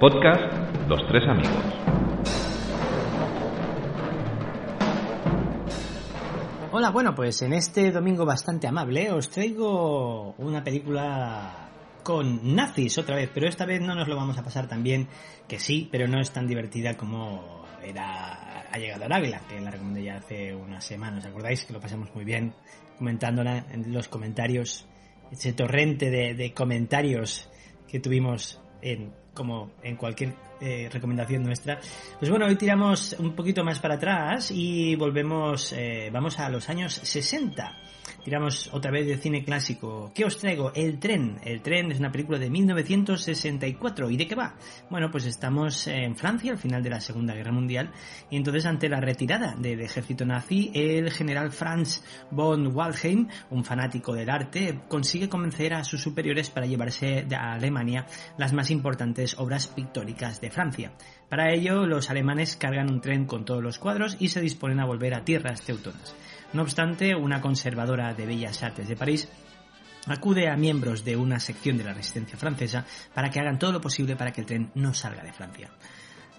[0.00, 0.52] Podcast
[0.88, 1.50] Los Tres Amigos.
[6.70, 11.68] Hola, bueno, pues en este domingo bastante amable os traigo una película
[12.04, 15.08] con nazis otra vez, pero esta vez no nos lo vamos a pasar tan bien,
[15.48, 19.72] que sí, pero no es tan divertida como era Ha llegado al águila, que la
[19.72, 21.64] recomendé ya hace unas semanas, ¿os acordáis?
[21.64, 22.54] Que lo pasamos muy bien
[22.98, 24.86] comentándola en los comentarios,
[25.32, 27.50] ese torrente de, de comentarios
[27.88, 31.78] que tuvimos en como en cualquier eh, recomendación nuestra.
[32.18, 36.68] Pues bueno, hoy tiramos un poquito más para atrás y volvemos, eh, vamos a los
[36.68, 37.76] años 60.
[38.24, 40.10] Tiramos otra vez de cine clásico.
[40.14, 40.72] ¿Qué os traigo?
[40.74, 41.38] El tren.
[41.44, 44.10] El tren es una película de 1964.
[44.10, 44.54] ¿Y de qué va?
[44.90, 47.90] Bueno, pues estamos en Francia al final de la Segunda Guerra Mundial
[48.28, 54.12] y entonces ante la retirada del ejército nazi, el general Franz von Waldheim, un fanático
[54.12, 59.66] del arte, consigue convencer a sus superiores para llevarse a Alemania las más importantes obras
[59.66, 60.92] pictóricas de Francia.
[61.28, 64.86] Para ello, los alemanes cargan un tren con todos los cuadros y se disponen a
[64.86, 66.14] volver a tierras teutonas.
[66.52, 69.28] No obstante, una conservadora de Bellas Artes de París
[70.06, 73.80] acude a miembros de una sección de la resistencia francesa para que hagan todo lo
[73.80, 75.70] posible para que el tren no salga de Francia.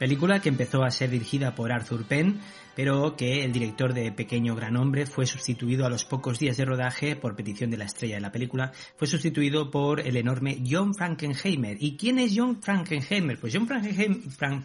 [0.00, 2.40] Película que empezó a ser dirigida por Arthur Penn,
[2.74, 6.64] pero que el director de Pequeño Gran Hombre fue sustituido a los pocos días de
[6.64, 10.94] rodaje por petición de la estrella de la película, fue sustituido por el enorme John
[10.94, 11.76] Frankenheimer.
[11.78, 13.38] ¿Y quién es John Frankenheimer?
[13.38, 13.68] Pues John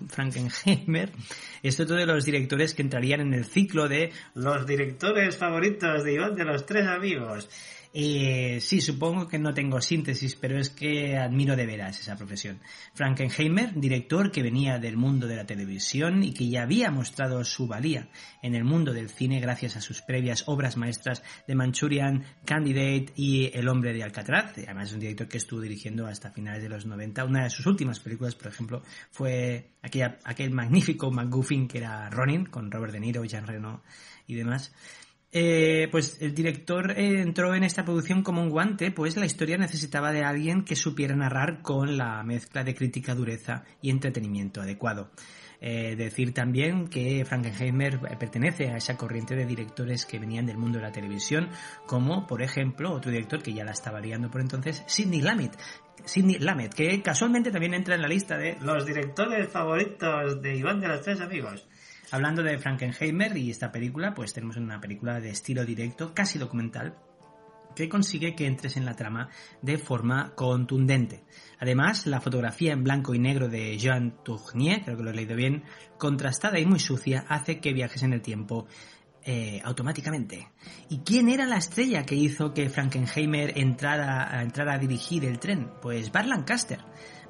[0.08, 1.12] Frankenheimer
[1.62, 6.14] es otro de los directores que entrarían en el ciclo de los directores favoritos de
[6.14, 7.50] Iván de los Tres Amigos.
[7.98, 12.60] Eh, sí, supongo que no tengo síntesis, pero es que admiro de veras esa profesión.
[12.94, 17.68] Frankenheimer, director que venía del mundo de la televisión y que ya había mostrado su
[17.68, 18.10] valía
[18.42, 23.50] en el mundo del cine gracias a sus previas obras maestras de Manchurian Candidate y
[23.58, 24.58] El hombre de Alcatraz.
[24.58, 27.24] Además es un director que estuvo dirigiendo hasta finales de los 90.
[27.24, 32.48] Una de sus últimas películas, por ejemplo, fue aquella, aquel magnífico McGuffin que era Ronin,
[32.48, 33.84] con Robert De Niro, Jean Reno
[34.28, 34.74] y demás.
[35.38, 39.58] Eh, pues el director eh, entró en esta producción como un guante, pues la historia
[39.58, 45.12] necesitaba de alguien que supiera narrar con la mezcla de crítica, dureza y entretenimiento adecuado.
[45.60, 50.78] Eh, decir también que Frankenheimer pertenece a esa corriente de directores que venían del mundo
[50.78, 51.50] de la televisión,
[51.86, 55.52] como por ejemplo otro director que ya la estaba liando por entonces, Sidney Lamet,
[56.06, 60.80] Sidney Lamet, que casualmente también entra en la lista de los directores favoritos de Iván
[60.80, 61.68] de los Tres Amigos.
[62.12, 66.96] Hablando de Frankenheimer y esta película, pues tenemos una película de estilo directo, casi documental,
[67.76, 69.30] que consigue que entres en la trama
[69.62, 71.24] de forma contundente.
[71.60, 75.36] Además, la fotografía en blanco y negro de Jean Tournier, creo que lo he leído
[75.36, 75.64] bien,
[75.98, 78.68] contrastada y muy sucia, hace que viajes en el tiempo
[79.28, 80.48] eh, automáticamente.
[80.88, 85.72] ¿Y quién era la estrella que hizo que Frankenheimer entrara, entrara a dirigir el tren?
[85.82, 86.80] Pues Bart Lancaster,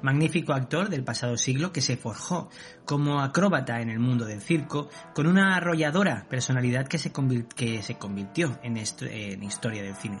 [0.06, 2.48] magnífico actor del pasado siglo que se forjó
[2.84, 8.76] como acróbata en el mundo del circo, con una arrolladora personalidad que se, convirtió en,
[8.76, 10.20] en historia del cine.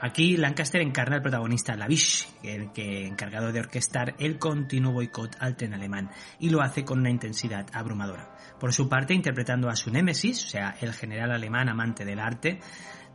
[0.00, 5.54] Aquí Lancaster encarna al protagonista Lavish, el que encargado de orquestar el continuo boicot al
[5.54, 6.10] tren alemán,
[6.40, 8.36] y lo hace con una intensidad abrumadora.
[8.58, 12.58] Por su parte, interpretando a su némesis, o sea, el general alemán amante del arte,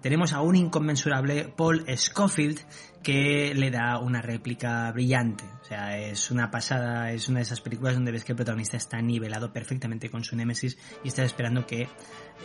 [0.07, 2.61] tenemos a un inconmensurable Paul Scofield
[3.03, 5.43] que le da una réplica brillante.
[5.61, 8.77] O sea, es una pasada, es una de esas películas donde ves que el protagonista
[8.77, 11.89] está nivelado perfectamente con su némesis y está esperando que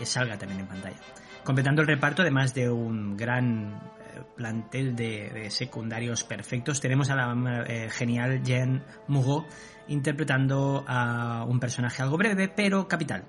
[0.02, 0.96] salga también en pantalla.
[1.44, 3.80] Completando el reparto, además de un gran
[4.34, 6.80] plantel de, secundarios perfectos.
[6.80, 9.46] Tenemos a la eh, genial Jean Mugo
[9.86, 13.24] interpretando a un personaje algo breve, pero capital.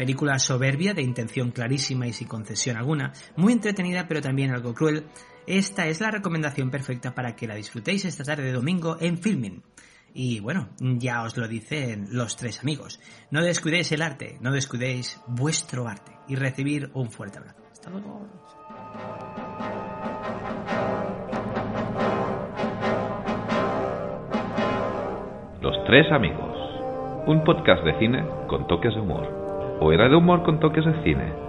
[0.00, 5.04] Película soberbia, de intención clarísima y sin concesión alguna, muy entretenida pero también algo cruel.
[5.46, 9.62] Esta es la recomendación perfecta para que la disfrutéis esta tarde de domingo en Filming.
[10.14, 12.98] Y bueno, ya os lo dicen los tres amigos.
[13.30, 17.60] No descuidéis el arte, no descuidéis vuestro arte y recibir un fuerte abrazo.
[17.70, 18.26] Hasta luego.
[25.60, 26.56] Los Tres Amigos,
[27.26, 29.49] un podcast de cine con toques de humor.
[29.80, 31.39] ¿O era de humor con toques de cine?